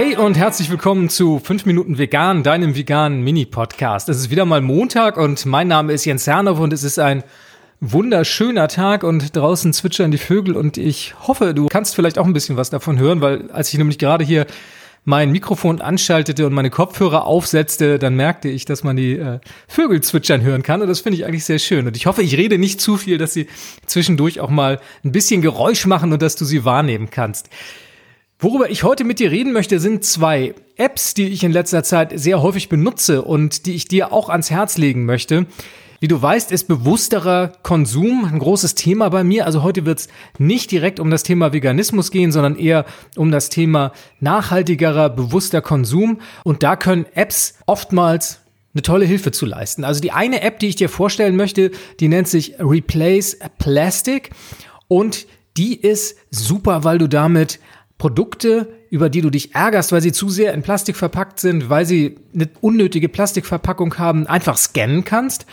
[0.00, 4.08] Hey und herzlich willkommen zu 5 Minuten Vegan, deinem veganen Mini-Podcast.
[4.08, 7.24] Es ist wieder mal Montag und mein Name ist Jens Hernow und es ist ein
[7.80, 12.32] wunderschöner Tag und draußen zwitschern die Vögel und ich hoffe, du kannst vielleicht auch ein
[12.32, 14.46] bisschen was davon hören, weil als ich nämlich gerade hier
[15.04, 20.00] mein Mikrofon anschaltete und meine Kopfhörer aufsetzte, dann merkte ich, dass man die äh, Vögel
[20.00, 21.88] zwitschern hören kann und das finde ich eigentlich sehr schön.
[21.88, 23.48] Und ich hoffe, ich rede nicht zu viel, dass sie
[23.86, 27.48] zwischendurch auch mal ein bisschen Geräusch machen und dass du sie wahrnehmen kannst.
[28.40, 32.12] Worüber ich heute mit dir reden möchte, sind zwei Apps, die ich in letzter Zeit
[32.14, 35.46] sehr häufig benutze und die ich dir auch ans Herz legen möchte.
[35.98, 39.44] Wie du weißt, ist bewussterer Konsum ein großes Thema bei mir.
[39.44, 42.84] Also heute wird es nicht direkt um das Thema Veganismus gehen, sondern eher
[43.16, 46.20] um das Thema nachhaltigerer, bewusster Konsum.
[46.44, 48.38] Und da können Apps oftmals
[48.72, 49.82] eine tolle Hilfe zu leisten.
[49.82, 54.30] Also die eine App, die ich dir vorstellen möchte, die nennt sich Replace Plastic
[54.86, 57.58] und die ist super, weil du damit
[57.98, 61.84] Produkte, über die du dich ärgerst, weil sie zu sehr in Plastik verpackt sind, weil
[61.84, 65.46] sie eine unnötige Plastikverpackung haben, einfach scannen kannst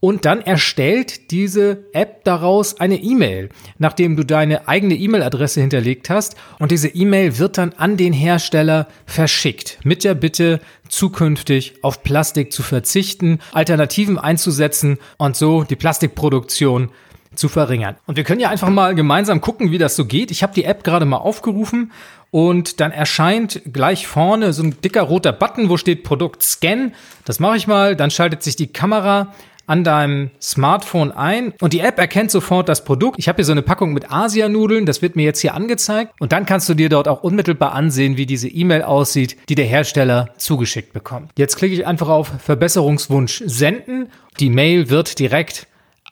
[0.00, 6.36] und dann erstellt diese App daraus eine E-Mail, nachdem du deine eigene E-Mail-Adresse hinterlegt hast.
[6.60, 12.52] Und diese E-Mail wird dann an den Hersteller verschickt mit der Bitte, zukünftig auf Plastik
[12.52, 16.90] zu verzichten, Alternativen einzusetzen und so die Plastikproduktion
[17.34, 17.96] zu verringern.
[18.06, 20.30] Und wir können ja einfach mal gemeinsam gucken, wie das so geht.
[20.30, 21.92] Ich habe die App gerade mal aufgerufen
[22.30, 26.92] und dann erscheint gleich vorne so ein dicker roter Button, wo steht Produkt Scan.
[27.24, 27.96] Das mache ich mal.
[27.96, 29.32] Dann schaltet sich die Kamera
[29.68, 33.18] an deinem Smartphone ein und die App erkennt sofort das Produkt.
[33.18, 36.32] Ich habe hier so eine Packung mit Asianudeln, das wird mir jetzt hier angezeigt und
[36.32, 40.30] dann kannst du dir dort auch unmittelbar ansehen, wie diese E-Mail aussieht, die der Hersteller
[40.38, 41.32] zugeschickt bekommt.
[41.36, 44.08] Jetzt klicke ich einfach auf Verbesserungswunsch senden.
[44.40, 45.66] Die Mail wird direkt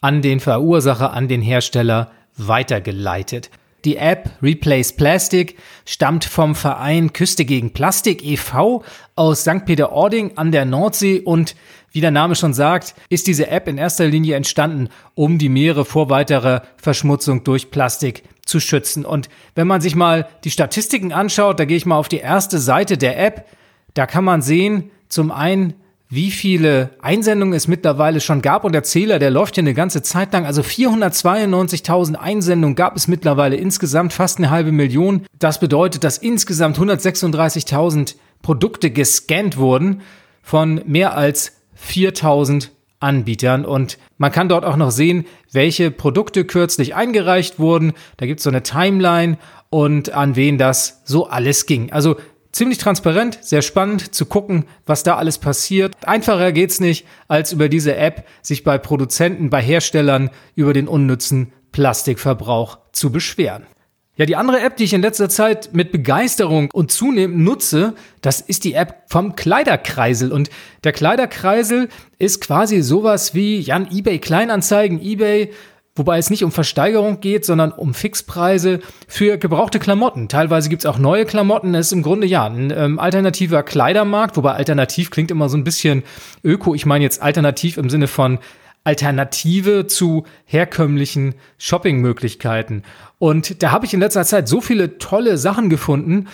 [0.07, 3.49] an den Verursacher, an den Hersteller weitergeleitet.
[3.83, 8.85] Die App Replace Plastic stammt vom Verein Küste gegen Plastik e.V.
[9.17, 9.65] aus St.
[9.65, 11.57] Peter-Ording an der Nordsee und
[11.91, 15.83] wie der Name schon sagt, ist diese App in erster Linie entstanden, um die Meere
[15.83, 19.03] vor weiterer Verschmutzung durch Plastik zu schützen.
[19.03, 22.59] Und wenn man sich mal die Statistiken anschaut, da gehe ich mal auf die erste
[22.59, 23.45] Seite der App,
[23.93, 25.73] da kann man sehen, zum einen,
[26.09, 28.63] wie viele Einsendungen es mittlerweile schon gab.
[28.63, 30.45] Und der Zähler, der läuft ja eine ganze Zeit lang.
[30.45, 35.25] Also 492.000 Einsendungen gab es mittlerweile insgesamt, fast eine halbe Million.
[35.39, 40.01] Das bedeutet, dass insgesamt 136.000 Produkte gescannt wurden
[40.41, 46.95] von mehr als 4000 Anbietern und man kann dort auch noch sehen, welche Produkte kürzlich
[46.95, 47.93] eingereicht wurden.
[48.17, 49.37] Da gibt es so eine Timeline
[49.69, 51.91] und an wen das so alles ging.
[51.91, 52.15] Also
[52.57, 55.95] ziemlich transparent, sehr spannend zu gucken, was da alles passiert.
[56.05, 61.53] Einfacher geht's nicht, als über diese App sich bei Produzenten, bei Herstellern über den unnützen
[61.71, 63.67] Plastikverbrauch zu beschweren.
[64.15, 68.41] Ja, die andere App, die ich in letzter Zeit mit Begeisterung und zunehmend nutze, das
[68.41, 70.31] ist die App vom Kleiderkreisel.
[70.31, 70.49] Und
[70.83, 71.87] der Kleiderkreisel
[72.17, 75.51] ist quasi sowas wie Jan eBay Kleinanzeigen, eBay
[75.97, 80.29] wobei es nicht um Versteigerung geht, sondern um Fixpreise für gebrauchte Klamotten.
[80.29, 81.75] Teilweise gibt's auch neue Klamotten.
[81.75, 85.63] Es ist im Grunde ja ein ähm, alternativer Kleidermarkt, wobei alternativ klingt immer so ein
[85.63, 86.03] bisschen
[86.43, 86.75] öko.
[86.75, 88.39] Ich meine jetzt alternativ im Sinne von
[88.87, 92.83] Alternative zu herkömmlichen Shoppingmöglichkeiten.
[93.19, 96.27] Und da habe ich in letzter Zeit so viele tolle Sachen gefunden,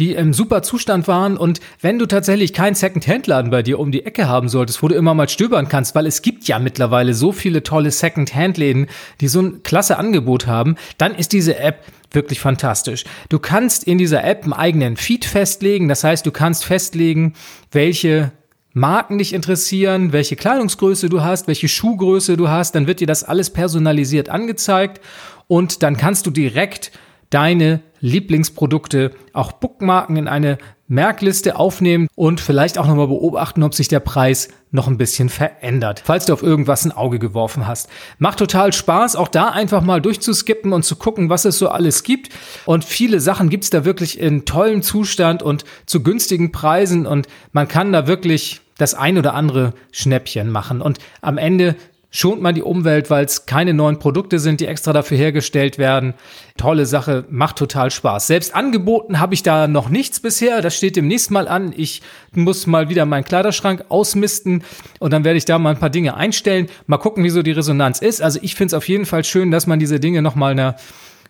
[0.00, 1.36] die im super Zustand waren.
[1.36, 4.96] Und wenn du tatsächlich keinen Second-Hand-Laden bei dir um die Ecke haben solltest, wo du
[4.96, 8.88] immer mal stöbern kannst, weil es gibt ja mittlerweile so viele tolle Second-Hand-Läden,
[9.20, 13.04] die so ein klasse Angebot haben, dann ist diese App wirklich fantastisch.
[13.28, 15.86] Du kannst in dieser App einen eigenen Feed festlegen.
[15.88, 17.34] Das heißt, du kannst festlegen,
[17.70, 18.32] welche
[18.72, 23.24] Marken dich interessieren, welche Kleidungsgröße du hast, welche Schuhgröße du hast, dann wird dir das
[23.24, 25.00] alles personalisiert angezeigt
[25.48, 26.92] und dann kannst du direkt
[27.30, 30.58] deine Lieblingsprodukte auch bookmarken in eine
[30.88, 36.02] Merkliste aufnehmen und vielleicht auch nochmal beobachten, ob sich der Preis noch ein bisschen verändert,
[36.04, 37.88] falls du auf irgendwas ein Auge geworfen hast.
[38.18, 42.02] Macht total Spaß, auch da einfach mal durchzuskippen und zu gucken, was es so alles
[42.02, 42.30] gibt.
[42.66, 47.68] Und viele Sachen gibt's da wirklich in tollem Zustand und zu günstigen Preisen und man
[47.68, 50.80] kann da wirklich das ein oder andere Schnäppchen machen.
[50.80, 51.76] Und am Ende
[52.10, 56.14] schont man die Umwelt, weil es keine neuen Produkte sind, die extra dafür hergestellt werden.
[56.56, 58.26] Tolle Sache, macht total Spaß.
[58.26, 60.60] Selbst angeboten habe ich da noch nichts bisher.
[60.60, 61.72] Das steht demnächst mal an.
[61.76, 62.02] Ich
[62.34, 64.64] muss mal wieder meinen Kleiderschrank ausmisten
[64.98, 66.66] und dann werde ich da mal ein paar Dinge einstellen.
[66.86, 68.20] Mal gucken, wie so die Resonanz ist.
[68.20, 70.76] Also ich finde es auf jeden Fall schön, dass man diese Dinge nochmal einer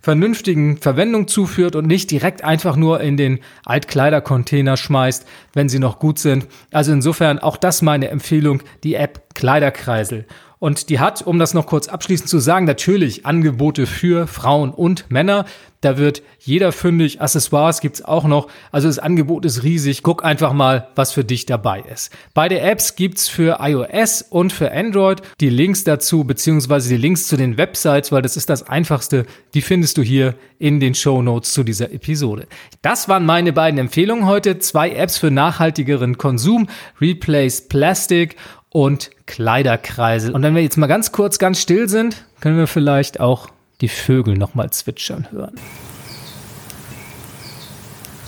[0.02, 5.98] vernünftigen Verwendung zuführt und nicht direkt einfach nur in den Altkleidercontainer schmeißt, wenn sie noch
[5.98, 6.46] gut sind.
[6.72, 10.26] Also insofern auch das meine Empfehlung, die App Kleiderkreisel.
[10.60, 15.10] Und die hat, um das noch kurz abschließend zu sagen, natürlich Angebote für Frauen und
[15.10, 15.46] Männer.
[15.80, 17.22] Da wird jeder fündig.
[17.22, 18.48] Accessoires gibt's auch noch.
[18.70, 20.02] Also das Angebot ist riesig.
[20.02, 22.12] Guck einfach mal, was für dich dabei ist.
[22.34, 25.22] Beide Apps gibt's für iOS und für Android.
[25.40, 29.24] Die Links dazu, beziehungsweise die Links zu den Websites, weil das ist das Einfachste,
[29.54, 32.46] die findest du hier in den Show Notes zu dieser Episode.
[32.82, 34.58] Das waren meine beiden Empfehlungen heute.
[34.58, 36.68] Zwei Apps für nachhaltigeren Konsum.
[37.00, 38.36] Replace Plastic
[38.68, 40.32] und Kleiderkreisel.
[40.32, 43.48] Und wenn wir jetzt mal ganz kurz ganz still sind, können wir vielleicht auch
[43.80, 45.54] die Vögel noch mal zwitschern hören.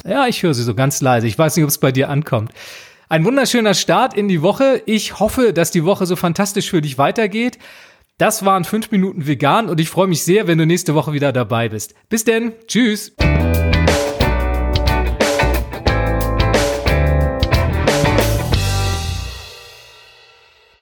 [0.04, 1.26] Ja, ich höre sie so ganz leise.
[1.26, 2.50] Ich weiß nicht, ob es bei dir ankommt.
[3.08, 4.82] Ein wunderschöner Start in die Woche.
[4.86, 7.58] Ich hoffe, dass die Woche so fantastisch für dich weitergeht.
[8.18, 11.32] Das waren fünf Minuten vegan und ich freue mich sehr, wenn du nächste Woche wieder
[11.32, 11.94] dabei bist.
[12.08, 12.52] Bis denn.
[12.66, 13.14] Tschüss.